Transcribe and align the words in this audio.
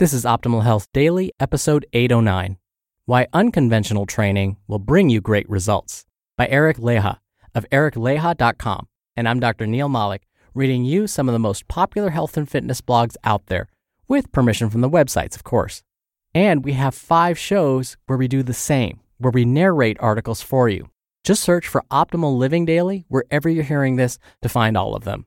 This 0.00 0.12
is 0.12 0.24
Optimal 0.24 0.64
Health 0.64 0.88
Daily, 0.92 1.30
episode 1.38 1.86
809 1.92 2.58
Why 3.06 3.28
Unconventional 3.32 4.06
Training 4.06 4.56
Will 4.66 4.80
Bring 4.80 5.08
You 5.08 5.20
Great 5.20 5.48
Results 5.48 6.04
by 6.36 6.48
Eric 6.48 6.78
Leija 6.78 7.18
of 7.54 7.64
ericleija.com. 7.70 8.88
And 9.16 9.28
I'm 9.28 9.38
Dr. 9.38 9.68
Neal 9.68 9.88
Malik, 9.88 10.22
reading 10.52 10.84
you 10.84 11.06
some 11.06 11.28
of 11.28 11.32
the 11.32 11.38
most 11.38 11.68
popular 11.68 12.10
health 12.10 12.36
and 12.36 12.50
fitness 12.50 12.80
blogs 12.80 13.14
out 13.22 13.46
there, 13.46 13.68
with 14.08 14.32
permission 14.32 14.68
from 14.68 14.80
the 14.80 14.90
websites, 14.90 15.36
of 15.36 15.44
course. 15.44 15.84
And 16.34 16.64
we 16.64 16.72
have 16.72 16.96
five 16.96 17.38
shows 17.38 17.96
where 18.06 18.18
we 18.18 18.26
do 18.26 18.42
the 18.42 18.52
same, 18.52 18.98
where 19.18 19.30
we 19.30 19.44
narrate 19.44 19.96
articles 20.00 20.42
for 20.42 20.68
you. 20.68 20.90
Just 21.22 21.44
search 21.44 21.68
for 21.68 21.84
Optimal 21.92 22.36
Living 22.36 22.64
Daily 22.64 23.04
wherever 23.06 23.48
you're 23.48 23.62
hearing 23.62 23.94
this 23.94 24.18
to 24.42 24.48
find 24.48 24.76
all 24.76 24.96
of 24.96 25.04
them. 25.04 25.26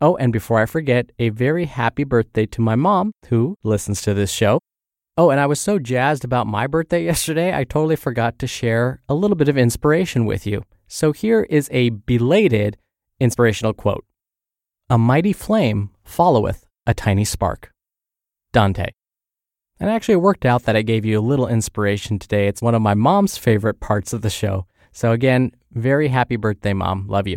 Oh, 0.00 0.16
and 0.16 0.32
before 0.32 0.58
I 0.58 0.66
forget, 0.66 1.10
a 1.18 1.28
very 1.28 1.66
happy 1.66 2.04
birthday 2.04 2.46
to 2.46 2.62
my 2.62 2.74
mom, 2.74 3.12
who 3.28 3.56
listens 3.62 4.00
to 4.02 4.14
this 4.14 4.30
show. 4.30 4.60
Oh, 5.16 5.28
and 5.28 5.38
I 5.38 5.46
was 5.46 5.60
so 5.60 5.78
jazzed 5.78 6.24
about 6.24 6.46
my 6.46 6.66
birthday 6.66 7.04
yesterday, 7.12 7.54
I 7.54 7.64
totally 7.64 7.96
forgot 7.96 8.38
to 8.38 8.46
share 8.46 9.02
a 9.08 9.14
little 9.14 9.36
bit 9.36 9.48
of 9.48 9.58
inspiration 9.58 10.24
with 10.24 10.46
you. 10.46 10.64
So 10.88 11.12
here 11.12 11.42
is 11.50 11.68
a 11.70 11.90
belated 11.90 12.78
inspirational 13.20 13.74
quote 13.74 14.04
A 14.88 14.96
mighty 14.96 15.32
flame 15.32 15.90
followeth 16.02 16.66
a 16.86 16.94
tiny 16.94 17.24
spark. 17.24 17.70
Dante. 18.52 18.88
And 19.78 19.88
actually, 19.88 20.14
it 20.14 20.22
worked 20.22 20.44
out 20.44 20.64
that 20.64 20.76
I 20.76 20.82
gave 20.82 21.04
you 21.04 21.18
a 21.18 21.22
little 21.22 21.46
inspiration 21.46 22.18
today. 22.18 22.48
It's 22.48 22.60
one 22.60 22.74
of 22.74 22.82
my 22.82 22.94
mom's 22.94 23.36
favorite 23.38 23.80
parts 23.80 24.12
of 24.12 24.22
the 24.22 24.28
show. 24.28 24.66
So, 24.92 25.12
again, 25.12 25.52
very 25.72 26.08
happy 26.08 26.36
birthday, 26.36 26.72
mom. 26.72 27.06
Love 27.06 27.26
you. 27.26 27.36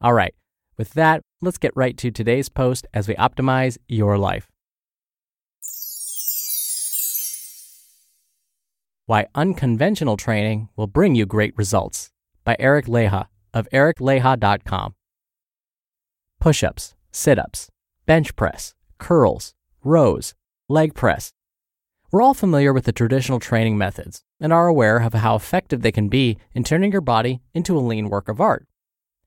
All 0.00 0.12
right. 0.12 0.34
With 0.78 0.92
that, 0.92 1.22
let's 1.40 1.58
get 1.58 1.74
right 1.74 1.96
to 1.96 2.10
today's 2.10 2.48
post 2.48 2.86
as 2.92 3.08
we 3.08 3.14
optimize 3.14 3.78
your 3.88 4.18
life. 4.18 4.48
Why 9.06 9.26
Unconventional 9.34 10.16
Training 10.16 10.68
Will 10.76 10.88
Bring 10.88 11.14
You 11.14 11.26
Great 11.26 11.56
Results 11.56 12.10
by 12.44 12.56
Eric 12.58 12.86
Leija 12.86 13.26
of 13.54 13.68
ericleija.com. 13.72 14.94
Push 16.40 16.62
ups, 16.64 16.94
sit 17.12 17.38
ups, 17.38 17.70
bench 18.04 18.36
press, 18.36 18.74
curls, 18.98 19.54
rows, 19.82 20.34
leg 20.68 20.94
press. 20.94 21.32
We're 22.10 22.22
all 22.22 22.34
familiar 22.34 22.72
with 22.72 22.84
the 22.84 22.92
traditional 22.92 23.40
training 23.40 23.78
methods 23.78 24.22
and 24.40 24.52
are 24.52 24.66
aware 24.66 24.98
of 24.98 25.14
how 25.14 25.36
effective 25.36 25.82
they 25.82 25.92
can 25.92 26.08
be 26.08 26.36
in 26.52 26.64
turning 26.64 26.92
your 26.92 27.00
body 27.00 27.40
into 27.54 27.78
a 27.78 27.80
lean 27.80 28.10
work 28.10 28.28
of 28.28 28.40
art. 28.40 28.66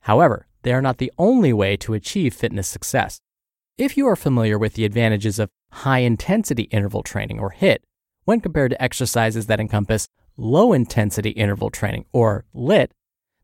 However, 0.00 0.46
they 0.62 0.72
are 0.72 0.82
not 0.82 0.98
the 0.98 1.12
only 1.18 1.52
way 1.52 1.76
to 1.78 1.94
achieve 1.94 2.34
fitness 2.34 2.68
success. 2.68 3.20
If 3.78 3.96
you 3.96 4.06
are 4.06 4.16
familiar 4.16 4.58
with 4.58 4.74
the 4.74 4.84
advantages 4.84 5.38
of 5.38 5.50
high 5.70 6.00
intensity 6.00 6.64
interval 6.64 7.02
training 7.02 7.40
or 7.40 7.50
HIT 7.50 7.82
when 8.24 8.40
compared 8.40 8.72
to 8.72 8.82
exercises 8.82 9.46
that 9.46 9.60
encompass 9.60 10.06
low 10.36 10.72
intensity 10.72 11.30
interval 11.30 11.70
training 11.70 12.04
or 12.12 12.44
LIT, 12.52 12.92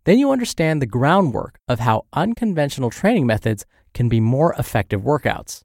then 0.04 0.18
you 0.18 0.30
understand 0.30 0.80
the 0.80 0.86
groundwork 0.86 1.58
of 1.66 1.80
how 1.80 2.06
unconventional 2.12 2.90
training 2.90 3.26
methods 3.26 3.66
can 3.94 4.08
be 4.08 4.20
more 4.20 4.54
effective 4.58 5.02
workouts. 5.02 5.62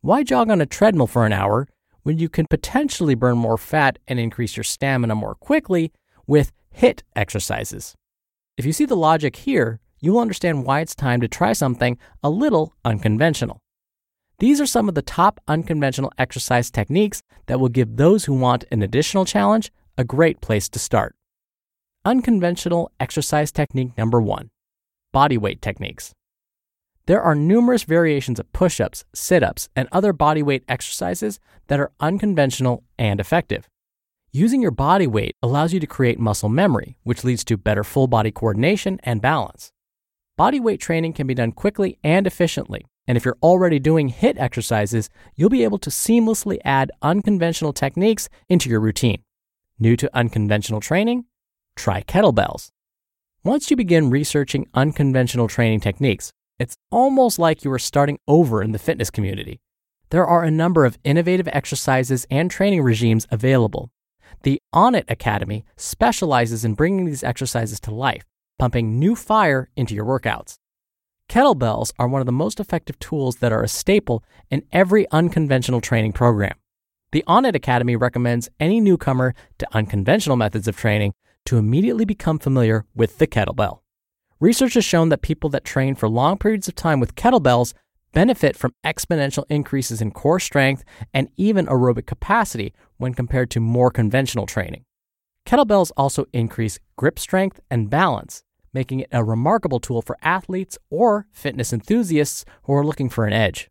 Why 0.00 0.22
jog 0.22 0.50
on 0.50 0.60
a 0.60 0.66
treadmill 0.66 1.06
for 1.06 1.26
an 1.26 1.32
hour 1.32 1.68
when 2.02 2.18
you 2.18 2.28
can 2.28 2.46
potentially 2.46 3.14
burn 3.14 3.36
more 3.38 3.58
fat 3.58 3.98
and 4.08 4.18
increase 4.18 4.56
your 4.56 4.64
stamina 4.64 5.14
more 5.14 5.34
quickly 5.34 5.92
with 6.26 6.52
HIT 6.70 7.02
exercises? 7.14 7.94
If 8.56 8.64
you 8.64 8.72
see 8.72 8.86
the 8.86 8.96
logic 8.96 9.36
here, 9.36 9.80
you 10.00 10.12
will 10.12 10.20
understand 10.20 10.64
why 10.64 10.80
it's 10.80 10.94
time 10.94 11.20
to 11.20 11.28
try 11.28 11.52
something 11.52 11.98
a 12.22 12.30
little 12.30 12.74
unconventional. 12.84 13.60
These 14.38 14.60
are 14.60 14.66
some 14.66 14.88
of 14.88 14.94
the 14.94 15.02
top 15.02 15.40
unconventional 15.48 16.12
exercise 16.16 16.70
techniques 16.70 17.22
that 17.46 17.58
will 17.58 17.68
give 17.68 17.96
those 17.96 18.24
who 18.24 18.34
want 18.34 18.64
an 18.70 18.82
additional 18.82 19.24
challenge 19.24 19.72
a 19.96 20.04
great 20.04 20.40
place 20.40 20.68
to 20.68 20.78
start. 20.78 21.16
Unconventional 22.04 22.92
exercise 23.00 23.50
technique 23.50 23.98
number 23.98 24.20
one 24.20 24.50
body 25.12 25.38
weight 25.38 25.60
techniques. 25.60 26.14
There 27.06 27.22
are 27.22 27.34
numerous 27.34 27.84
variations 27.84 28.38
of 28.38 28.52
push 28.52 28.80
ups, 28.80 29.04
sit 29.14 29.42
ups, 29.42 29.68
and 29.74 29.88
other 29.90 30.12
body 30.12 30.42
weight 30.42 30.62
exercises 30.68 31.40
that 31.68 31.80
are 31.80 31.90
unconventional 31.98 32.84
and 32.98 33.18
effective. 33.18 33.66
Using 34.30 34.60
your 34.60 34.70
body 34.70 35.06
weight 35.06 35.34
allows 35.42 35.72
you 35.72 35.80
to 35.80 35.86
create 35.86 36.20
muscle 36.20 36.50
memory, 36.50 36.98
which 37.02 37.24
leads 37.24 37.42
to 37.44 37.56
better 37.56 37.82
full 37.82 38.06
body 38.06 38.30
coordination 38.30 39.00
and 39.02 39.22
balance. 39.22 39.72
Body 40.38 40.60
weight 40.60 40.80
training 40.80 41.14
can 41.14 41.26
be 41.26 41.34
done 41.34 41.50
quickly 41.50 41.98
and 42.04 42.24
efficiently. 42.24 42.86
And 43.08 43.18
if 43.18 43.24
you're 43.24 43.38
already 43.42 43.80
doing 43.80 44.06
HIT 44.06 44.38
exercises, 44.38 45.10
you'll 45.34 45.50
be 45.50 45.64
able 45.64 45.78
to 45.78 45.90
seamlessly 45.90 46.58
add 46.64 46.92
unconventional 47.02 47.72
techniques 47.72 48.28
into 48.48 48.70
your 48.70 48.78
routine. 48.78 49.24
New 49.80 49.96
to 49.96 50.08
unconventional 50.16 50.78
training? 50.78 51.24
Try 51.74 52.04
kettlebells. 52.04 52.70
Once 53.42 53.68
you 53.68 53.76
begin 53.76 54.10
researching 54.10 54.68
unconventional 54.74 55.48
training 55.48 55.80
techniques, 55.80 56.30
it's 56.56 56.76
almost 56.92 57.40
like 57.40 57.64
you 57.64 57.72
are 57.72 57.78
starting 57.80 58.20
over 58.28 58.62
in 58.62 58.70
the 58.70 58.78
fitness 58.78 59.10
community. 59.10 59.58
There 60.10 60.26
are 60.26 60.44
a 60.44 60.52
number 60.52 60.84
of 60.84 61.00
innovative 61.02 61.48
exercises 61.48 62.28
and 62.30 62.48
training 62.48 62.82
regimes 62.82 63.26
available. 63.32 63.90
The 64.44 64.60
Onnit 64.72 65.10
Academy 65.10 65.64
specializes 65.76 66.64
in 66.64 66.74
bringing 66.74 67.06
these 67.06 67.24
exercises 67.24 67.80
to 67.80 67.90
life 67.92 68.24
pumping 68.58 68.98
new 68.98 69.14
fire 69.14 69.68
into 69.76 69.94
your 69.94 70.04
workouts. 70.04 70.58
Kettlebells 71.28 71.92
are 71.98 72.08
one 72.08 72.20
of 72.20 72.26
the 72.26 72.32
most 72.32 72.58
effective 72.58 72.98
tools 72.98 73.36
that 73.36 73.52
are 73.52 73.62
a 73.62 73.68
staple 73.68 74.24
in 74.50 74.62
every 74.72 75.06
unconventional 75.10 75.80
training 75.80 76.12
program. 76.12 76.56
The 77.12 77.24
Onnit 77.26 77.54
Academy 77.54 77.96
recommends 77.96 78.48
any 78.58 78.80
newcomer 78.80 79.34
to 79.58 79.68
unconventional 79.72 80.36
methods 80.36 80.68
of 80.68 80.76
training 80.76 81.12
to 81.46 81.56
immediately 81.56 82.04
become 82.04 82.38
familiar 82.38 82.84
with 82.94 83.18
the 83.18 83.26
kettlebell. 83.26 83.80
Research 84.40 84.74
has 84.74 84.84
shown 84.84 85.08
that 85.08 85.22
people 85.22 85.50
that 85.50 85.64
train 85.64 85.94
for 85.94 86.08
long 86.08 86.38
periods 86.38 86.68
of 86.68 86.74
time 86.74 87.00
with 87.00 87.14
kettlebells 87.14 87.74
benefit 88.12 88.56
from 88.56 88.74
exponential 88.84 89.44
increases 89.48 90.00
in 90.00 90.10
core 90.10 90.40
strength 90.40 90.84
and 91.12 91.28
even 91.36 91.66
aerobic 91.66 92.06
capacity 92.06 92.72
when 92.96 93.14
compared 93.14 93.50
to 93.50 93.60
more 93.60 93.90
conventional 93.90 94.46
training. 94.46 94.84
Kettlebells 95.46 95.90
also 95.96 96.26
increase 96.32 96.78
grip 96.96 97.18
strength 97.18 97.60
and 97.70 97.90
balance, 97.90 98.42
making 98.72 99.00
it 99.00 99.08
a 99.12 99.24
remarkable 99.24 99.80
tool 99.80 100.02
for 100.02 100.16
athletes 100.22 100.78
or 100.90 101.26
fitness 101.32 101.72
enthusiasts 101.72 102.44
who 102.64 102.72
are 102.74 102.84
looking 102.84 103.08
for 103.08 103.26
an 103.26 103.32
edge. 103.32 103.68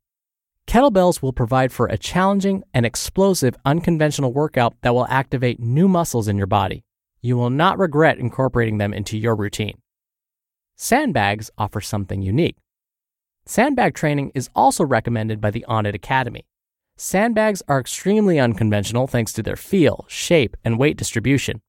Kettlebells 0.67 1.21
will 1.21 1.33
provide 1.33 1.71
for 1.71 1.87
a 1.87 1.97
challenging 1.97 2.63
and 2.73 2.85
explosive 2.85 3.55
unconventional 3.63 4.33
workout 4.33 4.75
that 4.81 4.93
will 4.93 5.07
activate 5.07 5.59
new 5.59 5.87
muscles 5.87 6.27
in 6.27 6.37
your 6.37 6.47
body. 6.47 6.83
You 7.21 7.37
will 7.37 7.49
not 7.49 7.79
regret 7.79 8.17
incorporating 8.19 8.77
them 8.77 8.93
into 8.93 9.17
your 9.17 9.35
routine. 9.35 9.77
Sandbags 10.75 11.49
offer 11.57 11.81
something 11.81 12.21
unique. 12.21 12.57
Sandbag 13.45 13.95
training 13.95 14.31
is 14.35 14.49
also 14.53 14.83
recommended 14.83 15.39
by 15.39 15.51
the 15.51 15.65
Onnit 15.69 15.95
Academy. 15.95 16.45
Sandbags 16.97 17.63
are 17.67 17.79
extremely 17.79 18.39
unconventional 18.39 19.07
thanks 19.07 19.31
to 19.33 19.41
their 19.41 19.55
feel, 19.55 20.05
shape, 20.09 20.57
and 20.65 20.77
weight 20.77 20.97
distribution. 20.97 21.61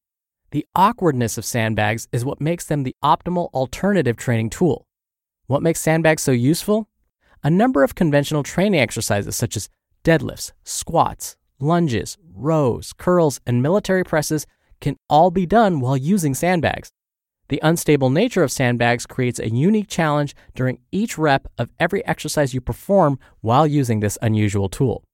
The 0.50 0.66
awkwardness 0.74 1.36
of 1.36 1.44
sandbags 1.44 2.08
is 2.10 2.24
what 2.24 2.40
makes 2.40 2.64
them 2.64 2.82
the 2.82 2.94
optimal 3.04 3.50
alternative 3.52 4.16
training 4.16 4.48
tool. 4.48 4.86
What 5.46 5.62
makes 5.62 5.80
sandbags 5.80 6.22
so 6.22 6.32
useful? 6.32 6.88
A 7.44 7.50
number 7.50 7.82
of 7.82 7.94
conventional 7.94 8.42
training 8.42 8.80
exercises 8.80 9.36
such 9.36 9.58
as 9.58 9.68
deadlifts, 10.04 10.52
squats, 10.64 11.36
lunges, 11.60 12.16
rows, 12.34 12.94
curls, 12.94 13.40
and 13.46 13.62
military 13.62 14.04
presses 14.04 14.46
can 14.80 14.96
all 15.10 15.30
be 15.30 15.44
done 15.44 15.80
while 15.80 15.98
using 15.98 16.34
sandbags. 16.34 16.92
The 17.48 17.60
unstable 17.62 18.08
nature 18.08 18.42
of 18.42 18.52
sandbags 18.52 19.04
creates 19.04 19.38
a 19.38 19.50
unique 19.50 19.88
challenge 19.88 20.34
during 20.54 20.80
each 20.90 21.18
rep 21.18 21.46
of 21.58 21.68
every 21.78 22.04
exercise 22.06 22.54
you 22.54 22.62
perform 22.62 23.18
while 23.42 23.66
using 23.66 24.00
this 24.00 24.18
unusual 24.22 24.70
tool. 24.70 25.04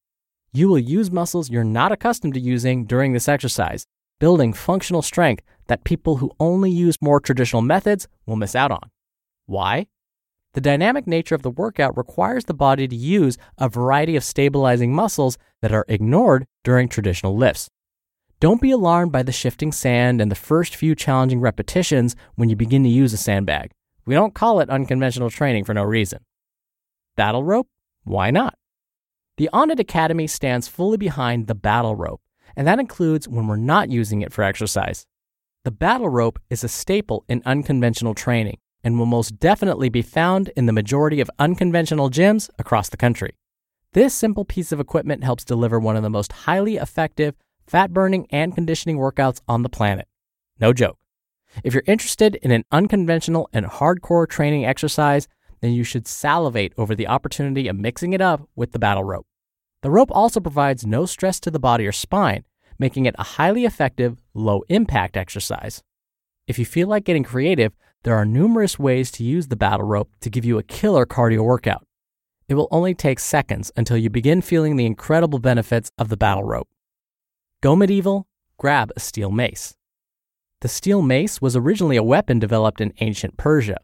You 0.53 0.69
will 0.69 0.79
use 0.79 1.11
muscles 1.11 1.51
you're 1.51 1.65
not 1.65 1.91
accustomed 1.91 2.35
to 2.35 2.41
using 2.41 2.87
during 2.87 3.13
this 3.13 3.29
exercise, 3.29 3.87
building 4.21 4.53
functional 4.53 5.03
strength 5.03 5.43
that 5.67 5.85
people 5.85 6.17
who 6.17 6.31
only 6.39 6.71
use 6.71 7.01
more 7.01 7.21
traditional 7.21 7.63
methods 7.63 8.09
will 8.27 8.37
miss 8.37 8.55
out 8.55 8.71
on. 8.71 8.91
Why? 9.47 9.87
The 10.55 10.61
dynamic 10.61 11.07
nature 11.07 11.35
of 11.35 11.43
the 11.43 11.51
workout 11.51 11.97
requires 11.97 12.45
the 12.45 12.55
body 12.55 12.87
to 12.87 12.95
use 12.95 13.37
a 13.59 13.69
variety 13.69 14.15
of 14.15 14.23
stabilizing 14.23 14.95
muscles 14.95 15.37
that 15.63 15.73
are 15.73 15.85
ignored 15.89 16.47
during 16.63 16.89
traditional 16.89 17.37
lifts. 17.37 17.69
Don't 18.39 18.61
be 18.61 18.71
alarmed 18.71 19.11
by 19.11 19.23
the 19.23 19.33
shifting 19.33 19.73
sand 19.73 20.21
and 20.21 20.31
the 20.31 20.37
first 20.37 20.77
few 20.77 20.95
challenging 20.95 21.41
repetitions 21.41 22.15
when 22.37 22.49
you 22.49 22.57
begin 22.57 22.83
to 22.85 22.89
use 22.89 23.13
a 23.13 23.17
sandbag. 23.17 23.73
We 24.07 24.15
don't 24.15 24.35
call 24.35 24.61
it 24.61 24.71
unconventional 24.71 25.31
training 25.31 25.65
for 25.65 25.75
no 25.75 25.83
reason. 25.83 26.21
Battle 27.17 27.43
rope? 27.43 27.69
Why 28.05 28.31
not? 28.31 28.55
The 29.39 29.51
Onnit 29.53 29.81
Academy 29.81 30.27
stands 30.27 30.69
fully 30.69 30.99
behind 30.99 31.47
the 31.47 31.55
battle 31.55 31.97
rope, 31.97 32.21
and 32.57 32.67
that 32.67 32.79
includes 32.79 33.29
when 33.29 33.47
we're 33.47 33.57
not 33.57 33.91
using 33.91 34.23
it 34.23 34.33
for 34.33 34.43
exercise. 34.43 35.07
The 35.65 35.71
battle 35.71 36.09
rope 36.09 36.39
is 36.51 36.63
a 36.63 36.69
staple 36.69 37.25
in 37.29 37.43
unconventional 37.47 38.15
training 38.15 38.59
and 38.83 38.99
will 38.99 39.07
most 39.07 39.39
definitely 39.39 39.89
be 39.89 40.03
found 40.03 40.51
in 40.57 40.67
the 40.67 40.73
majority 40.73 41.21
of 41.21 41.31
unconventional 41.39 42.11
gyms 42.11 42.51
across 42.59 42.91
the 42.91 42.99
country. 42.99 43.37
This 43.93 44.13
simple 44.13 44.45
piece 44.45 44.73
of 44.73 44.81
equipment 44.81 45.25
helps 45.25 45.45
deliver 45.45 45.79
one 45.79 45.97
of 45.97 46.03
the 46.03 46.11
most 46.11 46.33
highly 46.33 46.77
effective 46.77 47.35
fat 47.67 47.93
burning 47.93 48.27
and 48.31 48.55
conditioning 48.55 48.99
workouts 48.99 49.41
on 49.49 49.63
the 49.63 49.69
planet. 49.69 50.07
No 50.61 50.73
joke. 50.73 50.99
If 51.63 51.73
you're 51.73 51.85
interested 51.87 52.35
in 52.37 52.51
an 52.51 52.65
unconventional 52.73 53.49
and 53.53 53.67
hardcore 53.67 54.29
training 54.29 54.67
exercise, 54.67 55.29
then 55.61 55.73
you 55.73 55.85
should 55.85 56.07
salivate 56.07 56.75
over 56.77 56.95
the 56.95 57.07
opportunity 57.07 57.69
of 57.69 57.77
mixing 57.77 58.13
it 58.13 58.21
up 58.21 58.49
with 58.55 58.73
the 58.73 58.79
battle 58.79 59.05
rope. 59.05 59.27
The 59.85 59.91
rope 59.91 60.09
also 60.13 60.41
provides 60.41 60.87
no 60.87 61.05
stress 61.05 61.39
to 61.41 61.51
the 61.51 61.59
body 61.59 61.87
or 61.87 61.93
spine, 61.93 62.45
making 62.79 63.05
it 63.05 63.15
a 63.19 63.23
highly 63.23 63.67
effective, 63.67 64.17
low 64.33 64.63
impact 64.71 65.15
exercise. 65.15 65.83
If 66.47 66.59
you 66.59 66.65
feel 66.65 66.89
like 66.89 67.05
getting 67.05 67.23
creative, 67.23 67.75
there 68.03 68.17
are 68.17 68.25
numerous 68.25 68.79
ways 68.79 69.11
to 69.11 69.23
use 69.23 69.49
the 69.49 69.57
battle 69.57 69.87
rope 69.87 70.11
to 70.23 70.31
give 70.31 70.43
you 70.43 70.57
a 70.57 70.63
killer 70.63 71.05
cardio 71.05 71.45
workout. 71.45 71.87
It 72.49 72.55
will 72.55 72.69
only 72.71 72.95
take 72.95 73.19
seconds 73.19 73.71
until 73.77 73.99
you 73.99 74.09
begin 74.09 74.41
feeling 74.41 74.77
the 74.77 74.87
incredible 74.87 75.39
benefits 75.39 75.91
of 75.99 76.09
the 76.09 76.17
battle 76.17 76.45
rope. 76.45 76.69
Go 77.61 77.77
medieval, 77.77 78.27
grab 78.57 78.91
a 78.97 79.01
steel 79.01 79.31
mace. 79.31 79.77
The 80.63 80.69
steel 80.69 81.03
mace 81.03 81.43
was 81.43 81.57
originally 81.57 81.99
a 81.99 82.03
weapon 82.03 82.39
developed 82.39 82.81
in 82.81 82.95
ancient 83.01 83.37
Persia. 83.37 83.81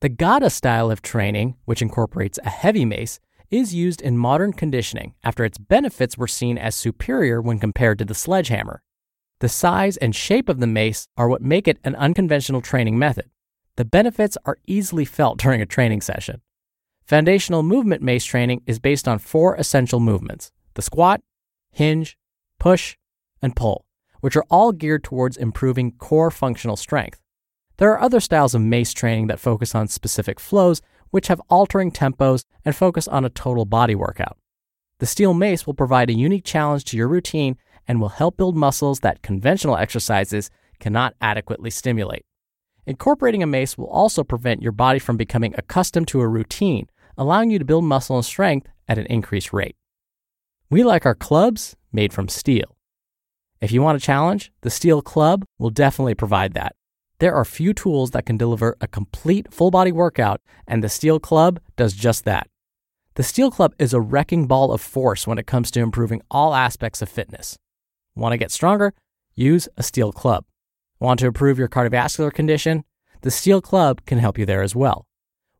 The 0.00 0.08
Gada 0.08 0.50
style 0.50 0.90
of 0.90 1.02
training, 1.02 1.54
which 1.66 1.82
incorporates 1.82 2.40
a 2.42 2.50
heavy 2.50 2.84
mace, 2.84 3.20
is 3.50 3.74
used 3.74 4.02
in 4.02 4.18
modern 4.18 4.52
conditioning 4.52 5.14
after 5.22 5.44
its 5.44 5.58
benefits 5.58 6.18
were 6.18 6.26
seen 6.26 6.58
as 6.58 6.74
superior 6.74 7.40
when 7.40 7.58
compared 7.58 7.98
to 7.98 8.04
the 8.04 8.14
sledgehammer. 8.14 8.82
The 9.40 9.48
size 9.48 9.96
and 9.98 10.14
shape 10.14 10.48
of 10.48 10.60
the 10.60 10.66
mace 10.66 11.08
are 11.16 11.28
what 11.28 11.42
make 11.42 11.68
it 11.68 11.78
an 11.84 11.94
unconventional 11.96 12.62
training 12.62 12.98
method. 12.98 13.30
The 13.76 13.84
benefits 13.84 14.38
are 14.46 14.58
easily 14.66 15.04
felt 15.04 15.38
during 15.42 15.60
a 15.60 15.66
training 15.66 16.00
session. 16.00 16.40
Foundational 17.06 17.62
movement 17.62 18.02
mace 18.02 18.24
training 18.24 18.62
is 18.66 18.80
based 18.80 19.06
on 19.06 19.18
four 19.18 19.54
essential 19.54 20.00
movements 20.00 20.50
the 20.74 20.82
squat, 20.82 21.20
hinge, 21.70 22.18
push, 22.58 22.96
and 23.40 23.54
pull, 23.54 23.86
which 24.20 24.36
are 24.36 24.44
all 24.50 24.72
geared 24.72 25.04
towards 25.04 25.36
improving 25.36 25.92
core 25.92 26.30
functional 26.30 26.76
strength. 26.76 27.22
There 27.78 27.92
are 27.92 28.00
other 28.00 28.20
styles 28.20 28.54
of 28.54 28.62
mace 28.62 28.92
training 28.92 29.26
that 29.26 29.40
focus 29.40 29.74
on 29.74 29.88
specific 29.88 30.40
flows, 30.40 30.80
which 31.16 31.28
have 31.28 31.40
altering 31.48 31.90
tempos 31.90 32.44
and 32.62 32.76
focus 32.76 33.08
on 33.08 33.24
a 33.24 33.30
total 33.30 33.64
body 33.64 33.94
workout. 33.94 34.36
The 34.98 35.06
steel 35.06 35.32
mace 35.32 35.66
will 35.66 35.72
provide 35.72 36.10
a 36.10 36.12
unique 36.12 36.44
challenge 36.44 36.84
to 36.84 36.96
your 36.98 37.08
routine 37.08 37.56
and 37.88 38.02
will 38.02 38.10
help 38.10 38.36
build 38.36 38.54
muscles 38.54 39.00
that 39.00 39.22
conventional 39.22 39.78
exercises 39.78 40.50
cannot 40.78 41.14
adequately 41.22 41.70
stimulate. 41.70 42.26
Incorporating 42.84 43.42
a 43.42 43.46
mace 43.46 43.78
will 43.78 43.86
also 43.86 44.22
prevent 44.22 44.60
your 44.60 44.72
body 44.72 44.98
from 44.98 45.16
becoming 45.16 45.54
accustomed 45.56 46.06
to 46.08 46.20
a 46.20 46.28
routine, 46.28 46.86
allowing 47.16 47.50
you 47.50 47.58
to 47.58 47.64
build 47.64 47.84
muscle 47.84 48.16
and 48.16 48.24
strength 48.26 48.68
at 48.86 48.98
an 48.98 49.06
increased 49.06 49.54
rate. 49.54 49.76
We 50.68 50.84
like 50.84 51.06
our 51.06 51.14
clubs 51.14 51.76
made 51.92 52.12
from 52.12 52.28
steel. 52.28 52.76
If 53.62 53.72
you 53.72 53.80
want 53.80 53.96
a 53.96 54.04
challenge, 54.04 54.52
the 54.60 54.68
Steel 54.68 55.00
Club 55.00 55.46
will 55.58 55.70
definitely 55.70 56.14
provide 56.14 56.52
that. 56.52 56.75
There 57.18 57.34
are 57.34 57.46
few 57.46 57.72
tools 57.72 58.10
that 58.10 58.26
can 58.26 58.36
deliver 58.36 58.76
a 58.80 58.86
complete 58.86 59.52
full 59.52 59.70
body 59.70 59.90
workout, 59.90 60.42
and 60.66 60.84
the 60.84 60.90
Steel 60.90 61.18
Club 61.18 61.60
does 61.74 61.94
just 61.94 62.26
that. 62.26 62.48
The 63.14 63.22
Steel 63.22 63.50
Club 63.50 63.74
is 63.78 63.94
a 63.94 64.00
wrecking 64.00 64.46
ball 64.46 64.70
of 64.70 64.82
force 64.82 65.26
when 65.26 65.38
it 65.38 65.46
comes 65.46 65.70
to 65.70 65.80
improving 65.80 66.20
all 66.30 66.54
aspects 66.54 67.00
of 67.00 67.08
fitness. 67.08 67.56
Want 68.14 68.32
to 68.34 68.38
get 68.38 68.50
stronger? 68.50 68.92
Use 69.34 69.66
a 69.78 69.82
Steel 69.82 70.12
Club. 70.12 70.44
Want 71.00 71.20
to 71.20 71.26
improve 71.26 71.58
your 71.58 71.68
cardiovascular 71.68 72.32
condition? 72.32 72.84
The 73.22 73.30
Steel 73.30 73.62
Club 73.62 74.04
can 74.04 74.18
help 74.18 74.36
you 74.36 74.44
there 74.44 74.62
as 74.62 74.76
well. 74.76 75.06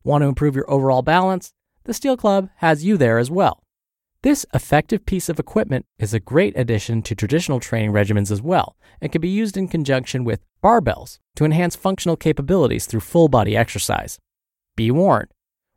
Want 0.03 0.21
to 0.21 0.27
improve 0.27 0.55
your 0.55 0.69
overall 0.69 1.01
balance? 1.01 1.53
The 1.85 1.93
Steel 1.93 2.17
Club 2.17 2.49
has 2.57 2.85
you 2.85 2.97
there 2.97 3.17
as 3.17 3.31
well. 3.31 3.63
This 4.27 4.45
effective 4.53 5.05
piece 5.05 5.29
of 5.29 5.39
equipment 5.39 5.85
is 5.99 6.13
a 6.13 6.19
great 6.19 6.51
addition 6.57 7.01
to 7.03 7.15
traditional 7.15 7.61
training 7.61 7.93
regimens 7.93 8.29
as 8.29 8.41
well 8.41 8.75
and 8.99 9.09
can 9.09 9.21
be 9.21 9.29
used 9.29 9.55
in 9.55 9.69
conjunction 9.69 10.25
with 10.25 10.43
barbells 10.61 11.19
to 11.37 11.45
enhance 11.45 11.77
functional 11.77 12.17
capabilities 12.17 12.85
through 12.87 12.99
full 12.99 13.29
body 13.29 13.55
exercise. 13.55 14.19
Be 14.75 14.91
warned, 14.91 15.29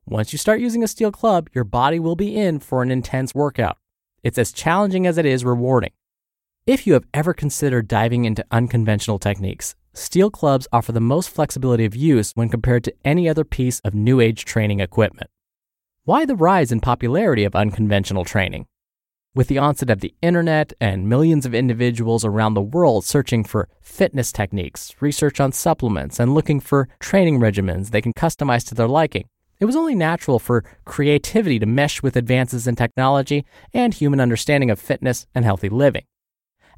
once 0.05 0.33
you 0.33 0.37
start 0.37 0.59
using 0.59 0.83
a 0.83 0.89
steel 0.89 1.13
club, 1.13 1.49
your 1.55 1.63
body 1.63 2.01
will 2.01 2.17
be 2.17 2.37
in 2.37 2.59
for 2.59 2.83
an 2.83 2.91
intense 2.91 3.37
workout. 3.37 3.79
It's 4.25 4.37
as 4.37 4.51
challenging 4.51 5.07
as 5.07 5.17
it 5.17 5.27
is 5.27 5.45
rewarding. 5.45 5.93
If 6.67 6.89
you 6.89 6.95
have 6.95 7.07
ever 7.15 7.33
considered 7.33 7.87
diving 7.87 8.25
into 8.25 8.45
unconventional 8.51 9.21
techniques, 9.21 9.77
steel 9.95 10.29
clubs 10.29 10.67
offer 10.73 10.91
the 10.91 11.01
most 11.01 11.31
flexibility 11.31 11.85
of 11.85 11.95
use 11.95 12.33
when 12.35 12.49
compared 12.49 12.83
to 12.83 12.95
any 13.05 13.29
other 13.29 13.45
piece 13.45 13.79
of 13.85 13.95
new 13.95 14.19
age 14.19 14.45
training 14.45 14.81
equipment. 14.81 15.31
Why 16.05 16.25
the 16.25 16.35
rise 16.35 16.73
in 16.73 16.81
popularity 16.81 17.45
of 17.45 17.55
unconventional 17.55 18.25
training? 18.25 18.67
With 19.35 19.49
the 19.49 19.59
onset 19.59 19.91
of 19.91 20.01
the 20.01 20.15
internet 20.23 20.73
and 20.81 21.07
millions 21.07 21.45
of 21.45 21.55
individuals 21.55 22.25
around 22.25 22.55
the 22.55 22.63
world 22.63 23.05
searching 23.05 23.45
for 23.45 23.69
fitness 23.83 24.33
techniques, 24.33 24.95
research 25.01 25.41
on 25.41 25.53
supplements, 25.53 26.19
and 26.19 26.33
looking 26.33 26.59
for 26.59 26.89
training 27.01 27.39
regimens 27.39 27.91
they 27.91 28.01
can 28.01 28.15
customize 28.15 28.67
to 28.69 28.75
their 28.75 28.89
liking, 28.89 29.29
it 29.61 29.67
was 29.67 29.77
only 29.77 29.95
natural 29.95 30.39
for 30.39 30.65
creativity 30.87 31.59
to 31.59 31.67
mesh 31.67 32.03
with 32.03 32.17
advances 32.17 32.67
in 32.67 32.77
technology 32.77 33.45
and 33.75 33.93
human 33.93 34.21
understanding 34.21 34.71
of 34.71 34.81
fitness 34.81 35.27
and 35.35 35.45
healthy 35.45 35.69
living. 35.69 36.07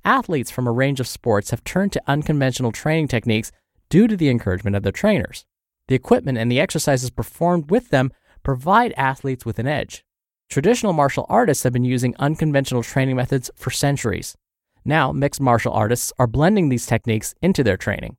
Athletes 0.04 0.50
from 0.50 0.66
a 0.66 0.72
range 0.72 0.98
of 0.98 1.06
sports 1.06 1.50
have 1.50 1.62
turned 1.62 1.92
to 1.92 2.02
unconventional 2.08 2.72
training 2.72 3.06
techniques 3.06 3.52
due 3.88 4.08
to 4.08 4.16
the 4.16 4.28
encouragement 4.28 4.74
of 4.74 4.82
their 4.82 4.90
trainers. 4.90 5.44
The 5.86 5.94
equipment 5.94 6.38
and 6.38 6.50
the 6.50 6.58
exercises 6.60 7.10
performed 7.10 7.70
with 7.70 7.90
them 7.90 8.12
provide 8.42 8.92
athletes 8.96 9.44
with 9.44 9.58
an 9.58 9.66
edge. 9.66 10.04
Traditional 10.48 10.92
martial 10.92 11.26
artists 11.28 11.64
have 11.64 11.72
been 11.72 11.84
using 11.84 12.14
unconventional 12.18 12.82
training 12.82 13.16
methods 13.16 13.50
for 13.56 13.70
centuries. 13.70 14.36
Now, 14.84 15.12
mixed 15.12 15.40
martial 15.40 15.72
artists 15.72 16.12
are 16.18 16.26
blending 16.26 16.68
these 16.68 16.86
techniques 16.86 17.34
into 17.40 17.64
their 17.64 17.76
training. 17.76 18.16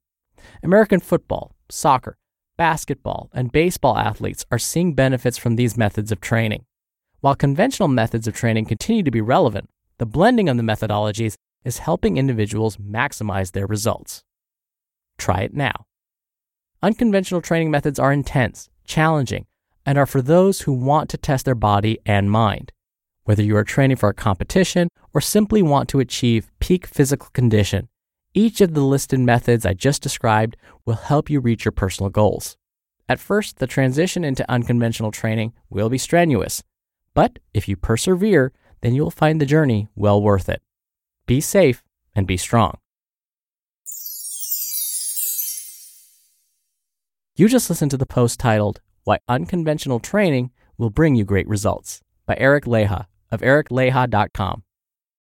American 0.63 0.99
football, 0.99 1.55
soccer, 1.69 2.17
basketball, 2.57 3.29
and 3.33 3.51
baseball 3.51 3.97
athletes 3.97 4.45
are 4.51 4.59
seeing 4.59 4.93
benefits 4.93 5.37
from 5.37 5.55
these 5.55 5.77
methods 5.77 6.11
of 6.11 6.21
training. 6.21 6.65
While 7.21 7.35
conventional 7.35 7.87
methods 7.87 8.27
of 8.27 8.35
training 8.35 8.65
continue 8.65 9.03
to 9.03 9.11
be 9.11 9.21
relevant, 9.21 9.69
the 9.97 10.05
blending 10.05 10.49
of 10.49 10.57
the 10.57 10.63
methodologies 10.63 11.35
is 11.63 11.79
helping 11.79 12.17
individuals 12.17 12.77
maximize 12.77 13.51
their 13.51 13.67
results. 13.67 14.23
Try 15.17 15.41
it 15.41 15.53
now. 15.53 15.85
Unconventional 16.81 17.41
training 17.41 17.71
methods 17.71 17.99
are 17.99 18.11
intense, 18.11 18.69
challenging, 18.85 19.45
and 19.85 19.97
are 19.97 20.05
for 20.05 20.21
those 20.21 20.61
who 20.61 20.73
want 20.73 21.09
to 21.09 21.17
test 21.17 21.45
their 21.45 21.55
body 21.55 21.99
and 22.05 22.31
mind. 22.31 22.71
Whether 23.23 23.43
you 23.43 23.55
are 23.57 23.63
training 23.63 23.97
for 23.97 24.09
a 24.09 24.13
competition 24.13 24.89
or 25.13 25.21
simply 25.21 25.61
want 25.61 25.89
to 25.89 25.99
achieve 25.99 26.51
peak 26.59 26.85
physical 26.85 27.29
condition, 27.33 27.87
each 28.33 28.61
of 28.61 28.73
the 28.73 28.81
listed 28.81 29.19
methods 29.19 29.65
I 29.65 29.73
just 29.73 30.01
described 30.01 30.57
will 30.85 30.95
help 30.95 31.29
you 31.29 31.39
reach 31.39 31.65
your 31.65 31.71
personal 31.71 32.09
goals. 32.09 32.57
At 33.07 33.19
first, 33.19 33.57
the 33.57 33.67
transition 33.67 34.23
into 34.23 34.49
unconventional 34.49 35.11
training 35.11 35.53
will 35.69 35.89
be 35.89 35.97
strenuous, 35.97 36.63
but 37.13 37.39
if 37.53 37.67
you 37.67 37.75
persevere, 37.75 38.51
then 38.81 38.93
you 38.93 39.03
will 39.03 39.11
find 39.11 39.39
the 39.39 39.45
journey 39.45 39.87
well 39.95 40.21
worth 40.21 40.49
it. 40.49 40.61
Be 41.25 41.39
safe 41.39 41.83
and 42.15 42.27
be 42.27 42.37
strong. 42.37 42.77
You 47.35 47.47
just 47.47 47.69
listened 47.69 47.91
to 47.91 47.97
the 47.97 48.05
post 48.05 48.39
titled, 48.39 48.81
Why 49.05 49.19
Unconventional 49.27 49.99
Training 49.99 50.51
Will 50.77 50.89
Bring 50.89 51.15
You 51.15 51.25
Great 51.25 51.47
Results 51.47 52.01
by 52.25 52.35
Eric 52.37 52.63
Leija 52.63 53.07
of 53.31 53.41
ericleija.com. 53.41 54.63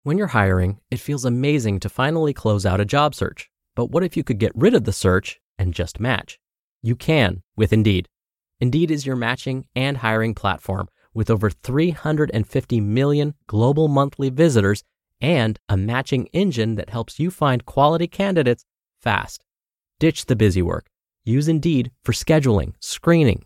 When 0.03 0.17
you're 0.19 0.27
hiring, 0.27 0.79
it 0.91 0.99
feels 0.99 1.25
amazing 1.25 1.79
to 1.79 1.89
finally 1.89 2.33
close 2.33 2.63
out 2.63 2.79
a 2.79 2.85
job 2.85 3.15
search. 3.15 3.49
But 3.75 3.85
what 3.85 4.03
if 4.03 4.15
you 4.15 4.23
could 4.23 4.37
get 4.37 4.51
rid 4.55 4.75
of 4.75 4.83
the 4.83 4.93
search 4.93 5.39
and 5.57 5.73
just 5.73 5.99
match? 5.99 6.39
You 6.83 6.95
can 6.95 7.41
with 7.55 7.73
Indeed. 7.73 8.07
Indeed 8.59 8.91
is 8.91 9.07
your 9.07 9.15
matching 9.15 9.65
and 9.75 9.97
hiring 9.97 10.35
platform 10.35 10.87
with 11.15 11.31
over 11.31 11.49
350 11.49 12.81
million 12.81 13.33
global 13.47 13.87
monthly 13.87 14.29
visitors 14.29 14.83
and 15.19 15.59
a 15.67 15.75
matching 15.75 16.27
engine 16.27 16.75
that 16.75 16.91
helps 16.91 17.19
you 17.19 17.31
find 17.31 17.65
quality 17.65 18.07
candidates 18.07 18.63
fast. 18.99 19.43
Ditch 19.99 20.27
the 20.27 20.35
busy 20.35 20.61
work. 20.61 20.87
Use 21.23 21.47
Indeed 21.47 21.91
for 22.03 22.13
scheduling, 22.13 22.73
screening, 22.79 23.45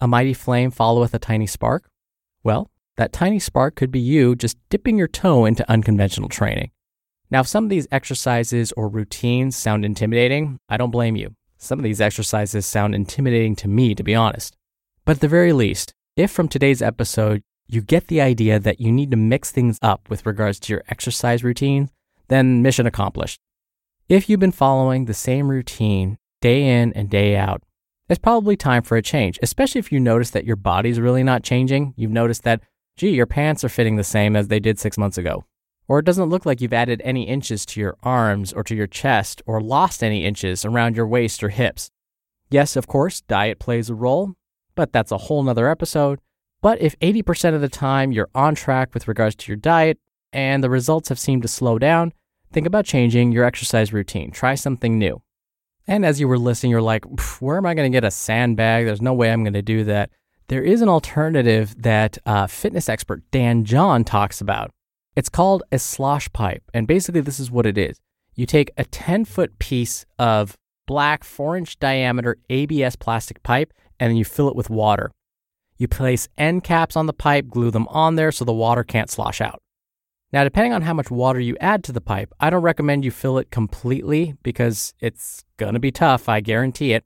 A 0.00 0.06
mighty 0.06 0.32
flame 0.32 0.70
followeth 0.70 1.12
a 1.12 1.18
tiny 1.18 1.48
spark? 1.48 1.90
Well, 2.44 2.70
that 2.96 3.12
tiny 3.12 3.40
spark 3.40 3.74
could 3.74 3.90
be 3.90 3.98
you 3.98 4.36
just 4.36 4.56
dipping 4.68 4.96
your 4.96 5.08
toe 5.08 5.44
into 5.44 5.68
unconventional 5.68 6.28
training. 6.28 6.70
Now, 7.32 7.40
if 7.40 7.48
some 7.48 7.64
of 7.64 7.70
these 7.70 7.88
exercises 7.90 8.72
or 8.76 8.88
routines 8.88 9.56
sound 9.56 9.84
intimidating, 9.84 10.60
I 10.68 10.76
don't 10.76 10.92
blame 10.92 11.16
you. 11.16 11.34
Some 11.56 11.80
of 11.80 11.82
these 11.82 12.00
exercises 12.00 12.64
sound 12.64 12.94
intimidating 12.94 13.56
to 13.56 13.66
me, 13.66 13.96
to 13.96 14.04
be 14.04 14.14
honest. 14.14 14.56
But 15.04 15.16
at 15.16 15.20
the 15.20 15.26
very 15.26 15.52
least, 15.52 15.92
if 16.16 16.30
from 16.30 16.46
today's 16.46 16.80
episode 16.80 17.42
you 17.66 17.82
get 17.82 18.06
the 18.06 18.20
idea 18.20 18.60
that 18.60 18.80
you 18.80 18.92
need 18.92 19.10
to 19.10 19.16
mix 19.16 19.50
things 19.50 19.78
up 19.82 20.08
with 20.08 20.26
regards 20.26 20.60
to 20.60 20.72
your 20.72 20.84
exercise 20.88 21.42
routine, 21.42 21.90
then 22.28 22.62
mission 22.62 22.86
accomplished. 22.86 23.40
If 24.08 24.28
you've 24.28 24.38
been 24.38 24.52
following 24.52 25.04
the 25.04 25.12
same 25.14 25.48
routine 25.48 26.18
day 26.40 26.80
in 26.80 26.92
and 26.92 27.10
day 27.10 27.36
out, 27.36 27.62
it's 28.08 28.18
probably 28.18 28.56
time 28.56 28.82
for 28.82 28.96
a 28.96 29.02
change, 29.02 29.38
especially 29.42 29.78
if 29.78 29.92
you 29.92 30.00
notice 30.00 30.30
that 30.30 30.44
your 30.44 30.56
body's 30.56 31.00
really 31.00 31.22
not 31.22 31.42
changing. 31.42 31.94
You've 31.96 32.10
noticed 32.10 32.42
that, 32.44 32.62
gee, 32.96 33.10
your 33.10 33.26
pants 33.26 33.64
are 33.64 33.68
fitting 33.68 33.96
the 33.96 34.04
same 34.04 34.34
as 34.34 34.48
they 34.48 34.60
did 34.60 34.78
six 34.78 34.96
months 34.96 35.18
ago. 35.18 35.44
Or 35.88 35.98
it 35.98 36.04
doesn't 36.04 36.28
look 36.28 36.44
like 36.44 36.60
you've 36.60 36.72
added 36.72 37.02
any 37.04 37.26
inches 37.26 37.64
to 37.66 37.80
your 37.80 37.96
arms 38.02 38.52
or 38.52 38.62
to 38.64 38.74
your 38.74 38.86
chest 38.86 39.42
or 39.46 39.60
lost 39.60 40.02
any 40.02 40.24
inches 40.24 40.64
around 40.64 40.96
your 40.96 41.06
waist 41.06 41.42
or 41.42 41.48
hips. 41.48 41.90
Yes, 42.50 42.76
of 42.76 42.86
course, 42.86 43.20
diet 43.22 43.58
plays 43.58 43.90
a 43.90 43.94
role, 43.94 44.34
but 44.74 44.92
that's 44.92 45.12
a 45.12 45.18
whole 45.18 45.42
nother 45.42 45.68
episode. 45.68 46.20
But 46.60 46.80
if 46.80 46.98
80% 47.00 47.54
of 47.54 47.60
the 47.60 47.68
time 47.68 48.12
you're 48.12 48.30
on 48.34 48.54
track 48.54 48.94
with 48.94 49.08
regards 49.08 49.36
to 49.36 49.52
your 49.52 49.56
diet 49.56 49.98
and 50.32 50.62
the 50.62 50.70
results 50.70 51.08
have 51.08 51.18
seemed 51.18 51.42
to 51.42 51.48
slow 51.48 51.78
down, 51.78 52.12
think 52.52 52.66
about 52.66 52.84
changing 52.84 53.32
your 53.32 53.44
exercise 53.44 53.92
routine. 53.92 54.30
Try 54.30 54.54
something 54.54 54.98
new. 54.98 55.22
And 55.88 56.04
as 56.04 56.20
you 56.20 56.28
were 56.28 56.38
listening, 56.38 56.70
you're 56.70 56.82
like, 56.82 57.04
where 57.40 57.56
am 57.56 57.64
I 57.64 57.72
going 57.72 57.90
to 57.90 57.96
get 57.96 58.04
a 58.04 58.10
sandbag? 58.10 58.84
There's 58.84 59.00
no 59.00 59.14
way 59.14 59.32
I'm 59.32 59.42
going 59.42 59.54
to 59.54 59.62
do 59.62 59.84
that. 59.84 60.10
There 60.48 60.62
is 60.62 60.82
an 60.82 60.88
alternative 60.88 61.74
that 61.82 62.18
uh, 62.26 62.46
fitness 62.46 62.88
expert 62.90 63.22
Dan 63.30 63.64
John 63.64 64.04
talks 64.04 64.42
about. 64.42 64.70
It's 65.16 65.30
called 65.30 65.62
a 65.72 65.78
slosh 65.78 66.30
pipe. 66.34 66.62
And 66.74 66.86
basically, 66.86 67.22
this 67.22 67.40
is 67.40 67.50
what 67.50 67.66
it 67.66 67.78
is 67.78 67.98
you 68.34 68.46
take 68.46 68.70
a 68.76 68.84
10 68.84 69.24
foot 69.24 69.58
piece 69.58 70.06
of 70.18 70.56
black, 70.86 71.24
four 71.24 71.56
inch 71.56 71.78
diameter 71.78 72.36
ABS 72.50 72.94
plastic 72.94 73.42
pipe, 73.42 73.72
and 73.98 74.10
then 74.10 74.16
you 74.16 74.24
fill 74.24 74.48
it 74.48 74.54
with 74.54 74.70
water. 74.70 75.10
You 75.76 75.88
place 75.88 76.28
end 76.36 76.64
caps 76.64 76.96
on 76.96 77.06
the 77.06 77.12
pipe, 77.12 77.48
glue 77.48 77.70
them 77.70 77.88
on 77.88 78.14
there 78.14 78.30
so 78.30 78.44
the 78.44 78.52
water 78.52 78.84
can't 78.84 79.10
slosh 79.10 79.40
out. 79.40 79.60
Now, 80.32 80.44
depending 80.44 80.74
on 80.74 80.82
how 80.82 80.92
much 80.92 81.10
water 81.10 81.40
you 81.40 81.56
add 81.58 81.82
to 81.84 81.92
the 81.92 82.02
pipe, 82.02 82.32
I 82.38 82.50
don't 82.50 82.62
recommend 82.62 83.04
you 83.04 83.10
fill 83.10 83.38
it 83.38 83.50
completely 83.50 84.34
because 84.42 84.92
it's 85.00 85.44
going 85.56 85.72
to 85.72 85.80
be 85.80 85.90
tough, 85.90 86.28
I 86.28 86.40
guarantee 86.40 86.92
it. 86.92 87.04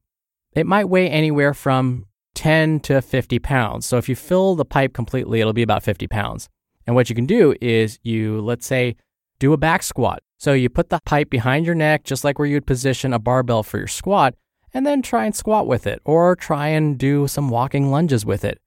It 0.53 0.67
might 0.67 0.89
weigh 0.89 1.09
anywhere 1.09 1.55
from 1.55 2.07
10 2.35 2.81
to 2.81 3.01
50 3.01 3.39
pounds. 3.39 3.87
So 3.87 3.97
if 3.97 4.09
you 4.09 4.17
fill 4.17 4.57
the 4.57 4.65
pipe 4.65 4.93
completely, 4.93 5.41
it'll 5.41 5.53
be 5.53 5.63
about 5.63 5.85
50 5.85 6.09
pounds. 6.09 6.49
And 6.87 6.97
what 6.97 7.09
you 7.09 7.15
can 7.15 7.27
do 7.27 7.55
is 7.61 8.01
you, 8.03 8.41
let's 8.41 8.67
say, 8.67 8.97
do 9.39 9.53
a 9.53 9.57
back 9.57 9.85
squat. 9.85 10.23
So 10.39 10.53
you 10.53 10.69
put 10.69 10.91
the 10.91 11.01
pipe 11.05 11.31
behind 11.31 11.65
your 11.65 11.77
neck, 11.77 12.03
just 12.03 12.25
like 12.25 12.39
where 12.39 12.49
you'd 12.49 12.67
position 12.67 13.13
a 13.13 13.21
barbell 13.21 13.63
for 13.63 13.79
your 13.79 13.87
squat, 13.87 14.35
and 14.75 14.85
then 14.85 15.01
try 15.01 15.27
and 15.27 15.37
squat 15.37 15.69
with 15.69 15.87
it 15.87 16.01
or 16.05 16.35
try 16.35 16.69
and 16.69 16.99
do 16.99 17.29
some 17.29 17.51
walking 17.51 17.91
lunges 17.93 18.27
with 18.27 18.45
it. 18.45 18.61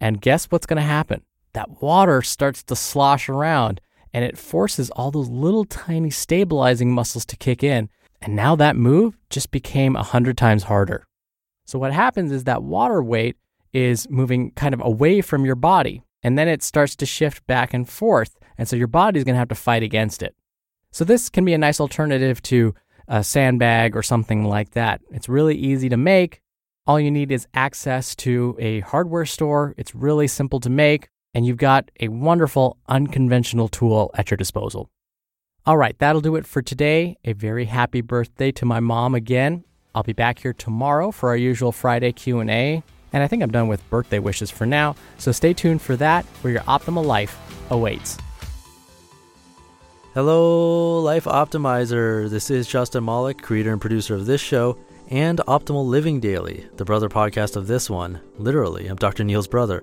And 0.00 0.20
guess 0.20 0.46
what's 0.46 0.66
going 0.66 0.78
to 0.78 0.82
happen? 0.82 1.22
That 1.52 1.82
water 1.82 2.22
starts 2.22 2.64
to 2.64 2.74
slosh 2.74 3.28
around 3.28 3.80
and 4.12 4.24
it 4.24 4.38
forces 4.38 4.90
all 4.90 5.10
those 5.10 5.28
little 5.28 5.64
tiny 5.64 6.10
stabilizing 6.10 6.92
muscles 6.92 7.24
to 7.26 7.36
kick 7.36 7.62
in. 7.62 7.88
And 8.20 8.36
now 8.36 8.56
that 8.56 8.76
move 8.76 9.16
just 9.30 9.50
became 9.50 9.96
a 9.96 10.02
hundred 10.02 10.36
times 10.36 10.64
harder. 10.64 11.06
So 11.64 11.78
what 11.78 11.92
happens 11.92 12.32
is 12.32 12.44
that 12.44 12.62
water 12.62 13.02
weight 13.02 13.36
is 13.72 14.10
moving 14.10 14.50
kind 14.52 14.74
of 14.74 14.82
away 14.84 15.20
from 15.20 15.44
your 15.44 15.54
body, 15.54 16.02
and 16.22 16.36
then 16.36 16.48
it 16.48 16.62
starts 16.62 16.96
to 16.96 17.06
shift 17.06 17.46
back 17.46 17.72
and 17.72 17.88
forth. 17.88 18.36
And 18.58 18.68
so 18.68 18.76
your 18.76 18.88
body's 18.88 19.24
to 19.24 19.34
have 19.34 19.48
to 19.48 19.54
fight 19.54 19.82
against 19.82 20.22
it. 20.22 20.34
So 20.90 21.04
this 21.04 21.28
can 21.30 21.44
be 21.44 21.54
a 21.54 21.58
nice 21.58 21.80
alternative 21.80 22.42
to 22.42 22.74
a 23.06 23.22
sandbag 23.24 23.96
or 23.96 24.02
something 24.02 24.44
like 24.44 24.70
that. 24.72 25.00
It's 25.10 25.28
really 25.28 25.56
easy 25.56 25.88
to 25.88 25.96
make. 25.96 26.40
All 26.86 26.98
you 26.98 27.10
need 27.10 27.30
is 27.30 27.46
access 27.54 28.14
to 28.16 28.56
a 28.58 28.80
hardware 28.80 29.26
store. 29.26 29.74
It's 29.78 29.94
really 29.94 30.26
simple 30.26 30.60
to 30.60 30.70
make 30.70 31.08
and 31.34 31.46
you've 31.46 31.56
got 31.56 31.90
a 32.00 32.08
wonderful 32.08 32.76
unconventional 32.88 33.68
tool 33.68 34.10
at 34.14 34.30
your 34.30 34.36
disposal. 34.36 34.90
All 35.66 35.76
right, 35.76 35.98
that'll 35.98 36.20
do 36.20 36.36
it 36.36 36.46
for 36.46 36.62
today. 36.62 37.16
A 37.24 37.32
very 37.32 37.66
happy 37.66 38.00
birthday 38.00 38.50
to 38.52 38.64
my 38.64 38.80
mom 38.80 39.14
again. 39.14 39.64
I'll 39.94 40.02
be 40.02 40.12
back 40.12 40.38
here 40.38 40.52
tomorrow 40.52 41.10
for 41.10 41.28
our 41.28 41.36
usual 41.36 41.72
Friday 41.72 42.12
Q&A, 42.12 42.82
and 43.12 43.22
I 43.22 43.26
think 43.26 43.42
I'm 43.42 43.50
done 43.50 43.68
with 43.68 43.88
birthday 43.90 44.18
wishes 44.18 44.50
for 44.50 44.66
now, 44.66 44.96
so 45.18 45.32
stay 45.32 45.52
tuned 45.52 45.82
for 45.82 45.96
that 45.96 46.24
where 46.42 46.52
your 46.52 46.62
optimal 46.62 47.04
life 47.04 47.36
awaits. 47.70 48.16
Hello, 50.14 51.00
Life 51.00 51.24
Optimizer. 51.24 52.28
This 52.28 52.50
is 52.50 52.66
Justin 52.66 53.04
Malik, 53.04 53.42
creator 53.42 53.72
and 53.72 53.80
producer 53.80 54.14
of 54.14 54.26
this 54.26 54.40
show 54.40 54.76
and 55.08 55.38
Optimal 55.46 55.86
Living 55.86 56.20
Daily, 56.20 56.66
the 56.76 56.84
brother 56.84 57.08
podcast 57.08 57.56
of 57.56 57.66
this 57.66 57.90
one. 57.90 58.20
Literally, 58.38 58.86
I'm 58.86 58.96
Dr. 58.96 59.24
Neal's 59.24 59.48
brother. 59.48 59.82